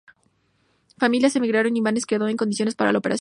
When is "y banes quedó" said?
1.77-2.27